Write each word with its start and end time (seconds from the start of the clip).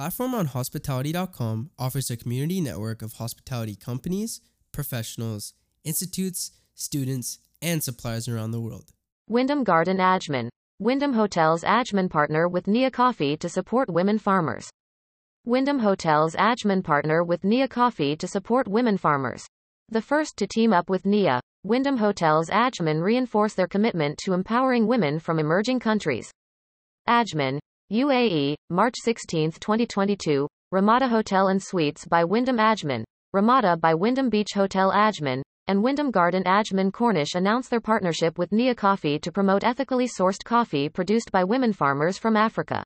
PlatformOnHospitality.com 0.00 1.72
offers 1.78 2.10
a 2.10 2.16
community 2.16 2.62
network 2.62 3.02
of 3.02 3.12
hospitality 3.12 3.76
companies, 3.76 4.40
professionals, 4.72 5.52
institutes, 5.84 6.52
students, 6.74 7.38
and 7.60 7.84
suppliers 7.84 8.26
around 8.26 8.52
the 8.52 8.62
world. 8.62 8.92
Wyndham 9.28 9.62
Garden 9.62 9.98
Ajman. 9.98 10.48
Wyndham 10.78 11.12
Hotels 11.12 11.62
Ajman 11.64 12.08
partner 12.08 12.48
with 12.48 12.66
Nia 12.66 12.90
Coffee 12.90 13.36
to 13.36 13.50
support 13.50 13.90
women 13.90 14.18
farmers. 14.18 14.70
Wyndham 15.44 15.80
Hotels 15.80 16.34
Ajman 16.34 16.82
partner 16.82 17.22
with 17.22 17.44
Nia 17.44 17.68
Coffee 17.68 18.16
to 18.16 18.26
support 18.26 18.66
women 18.66 18.96
farmers. 18.96 19.46
The 19.90 20.00
first 20.00 20.38
to 20.38 20.46
team 20.46 20.72
up 20.72 20.88
with 20.88 21.04
Nia, 21.04 21.42
Wyndham 21.62 21.98
Hotels 21.98 22.48
Ajman 22.48 23.02
reinforce 23.02 23.52
their 23.52 23.68
commitment 23.68 24.16
to 24.24 24.32
empowering 24.32 24.86
women 24.86 25.18
from 25.18 25.38
emerging 25.38 25.80
countries. 25.80 26.32
Ajman, 27.06 27.58
UAE, 27.92 28.54
March 28.70 28.94
16, 29.02 29.50
2022, 29.50 30.46
Ramada 30.70 31.08
Hotel 31.08 31.48
and 31.48 31.60
Suites 31.60 32.04
by 32.04 32.22
Wyndham 32.22 32.58
Ajman, 32.58 33.02
Ramada 33.32 33.76
by 33.76 33.94
Wyndham 33.94 34.30
Beach 34.30 34.50
Hotel 34.54 34.92
Ajman, 34.92 35.42
and 35.66 35.82
Wyndham 35.82 36.12
Garden 36.12 36.44
Ajman 36.44 36.92
Corniche 36.92 37.34
announced 37.34 37.68
their 37.68 37.80
partnership 37.80 38.38
with 38.38 38.52
Nia 38.52 38.76
Coffee 38.76 39.18
to 39.18 39.32
promote 39.32 39.64
ethically 39.64 40.06
sourced 40.06 40.44
coffee 40.44 40.88
produced 40.88 41.32
by 41.32 41.42
women 41.42 41.72
farmers 41.72 42.16
from 42.16 42.36
Africa. 42.36 42.84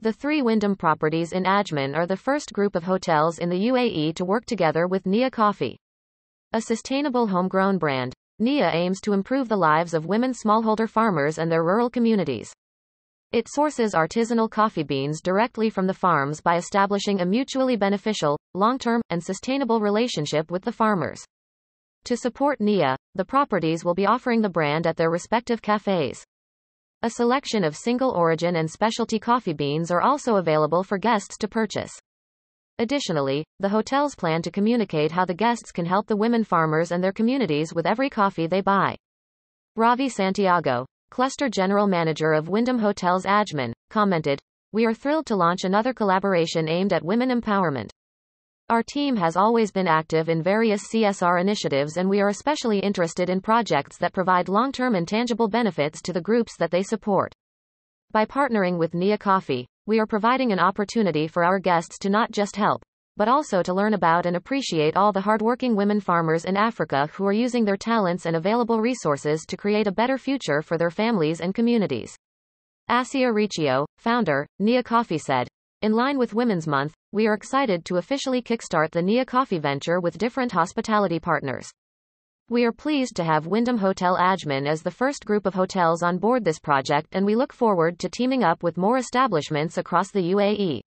The 0.00 0.14
three 0.14 0.40
Wyndham 0.40 0.76
properties 0.76 1.32
in 1.32 1.44
Ajman 1.44 1.94
are 1.94 2.06
the 2.06 2.16
first 2.16 2.54
group 2.54 2.74
of 2.74 2.84
hotels 2.84 3.38
in 3.38 3.50
the 3.50 3.66
UAE 3.68 4.14
to 4.14 4.24
work 4.24 4.46
together 4.46 4.86
with 4.86 5.04
Nia 5.04 5.30
Coffee. 5.30 5.76
A 6.54 6.62
sustainable 6.62 7.26
homegrown 7.26 7.76
brand, 7.76 8.14
Nia 8.38 8.70
aims 8.72 9.02
to 9.02 9.12
improve 9.12 9.50
the 9.50 9.56
lives 9.56 9.92
of 9.92 10.06
women 10.06 10.32
smallholder 10.32 10.88
farmers 10.88 11.36
and 11.36 11.52
their 11.52 11.62
rural 11.62 11.90
communities. 11.90 12.50
It 13.32 13.48
sources 13.48 13.94
artisanal 13.94 14.50
coffee 14.50 14.82
beans 14.82 15.22
directly 15.22 15.70
from 15.70 15.86
the 15.86 15.94
farms 15.94 16.42
by 16.42 16.56
establishing 16.56 17.22
a 17.22 17.24
mutually 17.24 17.76
beneficial, 17.76 18.38
long-term, 18.52 19.00
and 19.08 19.24
sustainable 19.24 19.80
relationship 19.80 20.50
with 20.50 20.62
the 20.62 20.70
farmers. 20.70 21.24
To 22.04 22.14
support 22.14 22.60
NIA, 22.60 22.94
the 23.14 23.24
properties 23.24 23.86
will 23.86 23.94
be 23.94 24.04
offering 24.04 24.42
the 24.42 24.50
brand 24.50 24.86
at 24.86 24.98
their 24.98 25.08
respective 25.08 25.62
cafes. 25.62 26.22
A 27.00 27.08
selection 27.08 27.64
of 27.64 27.74
single 27.74 28.10
origin 28.10 28.56
and 28.56 28.70
specialty 28.70 29.18
coffee 29.18 29.54
beans 29.54 29.90
are 29.90 30.02
also 30.02 30.36
available 30.36 30.82
for 30.82 30.98
guests 30.98 31.38
to 31.38 31.48
purchase. 31.48 31.98
Additionally, 32.78 33.46
the 33.60 33.70
hotels 33.70 34.14
plan 34.14 34.42
to 34.42 34.50
communicate 34.50 35.10
how 35.10 35.24
the 35.24 35.32
guests 35.32 35.72
can 35.72 35.86
help 35.86 36.06
the 36.06 36.16
women 36.16 36.44
farmers 36.44 36.92
and 36.92 37.02
their 37.02 37.12
communities 37.12 37.72
with 37.72 37.86
every 37.86 38.10
coffee 38.10 38.46
they 38.46 38.60
buy. 38.60 38.94
Ravi 39.74 40.10
Santiago, 40.10 40.84
Cluster 41.12 41.50
General 41.50 41.86
Manager 41.86 42.32
of 42.32 42.48
Wyndham 42.48 42.78
Hotels 42.78 43.26
Ajman, 43.26 43.74
commented, 43.90 44.40
We 44.72 44.86
are 44.86 44.94
thrilled 44.94 45.26
to 45.26 45.36
launch 45.36 45.64
another 45.64 45.92
collaboration 45.92 46.70
aimed 46.70 46.94
at 46.94 47.04
women 47.04 47.28
empowerment. 47.28 47.90
Our 48.70 48.82
team 48.82 49.16
has 49.16 49.36
always 49.36 49.70
been 49.70 49.86
active 49.86 50.30
in 50.30 50.42
various 50.42 50.88
CSR 50.88 51.38
initiatives 51.38 51.98
and 51.98 52.08
we 52.08 52.22
are 52.22 52.28
especially 52.28 52.78
interested 52.78 53.28
in 53.28 53.42
projects 53.42 53.98
that 53.98 54.14
provide 54.14 54.48
long-term 54.48 54.94
and 54.94 55.06
tangible 55.06 55.48
benefits 55.48 56.00
to 56.00 56.14
the 56.14 56.20
groups 56.22 56.56
that 56.56 56.70
they 56.70 56.82
support. 56.82 57.34
By 58.10 58.24
partnering 58.24 58.78
with 58.78 58.94
Nia 58.94 59.18
Coffee, 59.18 59.66
we 59.84 60.00
are 60.00 60.06
providing 60.06 60.50
an 60.50 60.60
opportunity 60.60 61.28
for 61.28 61.44
our 61.44 61.58
guests 61.58 61.98
to 61.98 62.08
not 62.08 62.30
just 62.30 62.56
help, 62.56 62.82
but 63.16 63.28
also 63.28 63.62
to 63.62 63.74
learn 63.74 63.94
about 63.94 64.26
and 64.26 64.36
appreciate 64.36 64.96
all 64.96 65.12
the 65.12 65.20
hardworking 65.20 65.76
women 65.76 66.00
farmers 66.00 66.44
in 66.44 66.56
Africa 66.56 67.08
who 67.12 67.26
are 67.26 67.32
using 67.32 67.64
their 67.64 67.76
talents 67.76 68.26
and 68.26 68.36
available 68.36 68.80
resources 68.80 69.44
to 69.46 69.56
create 69.56 69.86
a 69.86 69.92
better 69.92 70.18
future 70.18 70.62
for 70.62 70.78
their 70.78 70.90
families 70.90 71.40
and 71.40 71.54
communities. 71.54 72.16
Asia 72.90 73.32
Riccio, 73.32 73.86
founder, 73.98 74.46
Nia 74.58 74.82
Coffee 74.82 75.18
said, 75.18 75.48
in 75.82 75.92
line 75.92 76.16
with 76.16 76.32
Women's 76.32 76.68
Month, 76.68 76.94
we 77.10 77.26
are 77.26 77.34
excited 77.34 77.84
to 77.86 77.96
officially 77.96 78.40
kickstart 78.40 78.92
the 78.92 79.02
Nia 79.02 79.24
Coffee 79.24 79.58
venture 79.58 79.98
with 79.98 80.16
different 80.16 80.52
hospitality 80.52 81.18
partners. 81.18 81.68
We 82.48 82.64
are 82.64 82.72
pleased 82.72 83.16
to 83.16 83.24
have 83.24 83.46
Wyndham 83.46 83.78
Hotel 83.78 84.16
Ajman 84.16 84.68
as 84.68 84.82
the 84.82 84.90
first 84.90 85.24
group 85.24 85.44
of 85.44 85.54
hotels 85.54 86.02
on 86.02 86.18
board 86.18 86.44
this 86.44 86.58
project 86.60 87.08
and 87.12 87.26
we 87.26 87.34
look 87.34 87.52
forward 87.52 87.98
to 87.98 88.08
teaming 88.08 88.44
up 88.44 88.62
with 88.62 88.76
more 88.76 88.96
establishments 88.96 89.78
across 89.78 90.10
the 90.10 90.32
UAE. 90.32 90.82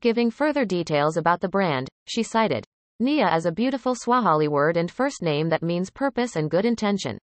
Giving 0.00 0.30
further 0.30 0.64
details 0.64 1.16
about 1.16 1.40
the 1.40 1.48
brand, 1.48 1.88
she 2.06 2.22
cited, 2.22 2.64
Nia 3.00 3.34
is 3.34 3.46
a 3.46 3.52
beautiful 3.52 3.96
Swahili 3.96 4.46
word 4.46 4.76
and 4.76 4.88
first 4.88 5.22
name 5.22 5.48
that 5.48 5.60
means 5.60 5.90
purpose 5.90 6.36
and 6.36 6.48
good 6.48 6.64
intention. 6.64 7.18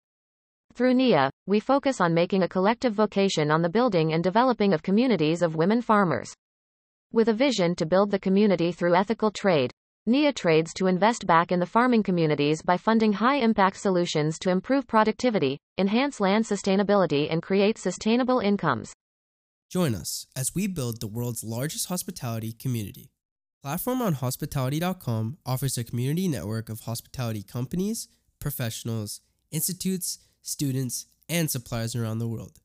Through 0.73 0.95
Nia, 0.95 1.31
we 1.47 1.61
focus 1.61 2.01
on 2.01 2.13
making 2.13 2.43
a 2.43 2.49
collective 2.49 2.91
vocation 2.91 3.49
on 3.49 3.61
the 3.61 3.69
building 3.69 4.11
and 4.11 4.21
developing 4.21 4.73
of 4.73 4.83
communities 4.83 5.41
of 5.41 5.55
women 5.55 5.81
farmers. 5.81 6.33
With 7.13 7.29
a 7.29 7.33
vision 7.33 7.75
to 7.75 7.85
build 7.85 8.11
the 8.11 8.19
community 8.19 8.73
through 8.73 8.95
ethical 8.95 9.31
trade, 9.31 9.71
Nia 10.05 10.33
trades 10.33 10.73
to 10.73 10.87
invest 10.87 11.25
back 11.25 11.53
in 11.53 11.61
the 11.61 11.65
farming 11.65 12.03
communities 12.03 12.61
by 12.61 12.75
funding 12.75 13.13
high 13.13 13.37
impact 13.37 13.77
solutions 13.77 14.37
to 14.39 14.49
improve 14.49 14.85
productivity, 14.85 15.59
enhance 15.77 16.19
land 16.19 16.43
sustainability, 16.43 17.31
and 17.31 17.41
create 17.41 17.77
sustainable 17.77 18.39
incomes. 18.39 18.93
Join 19.69 19.95
us 19.95 20.27
as 20.35 20.53
we 20.53 20.67
build 20.67 21.01
the 21.01 21.07
world's 21.07 21.43
largest 21.43 21.87
hospitality 21.87 22.53
community. 22.53 23.11
PlatformOnHospitality.com 23.65 25.37
offers 25.45 25.77
a 25.77 25.83
community 25.83 26.27
network 26.27 26.69
of 26.69 26.81
hospitality 26.81 27.41
companies, 27.41 28.07
professionals, 28.39 29.21
institutes, 29.51 30.19
students, 30.43 31.07
and 31.27 31.49
suppliers 31.49 31.95
around 31.95 32.19
the 32.19 32.27
world. 32.27 32.59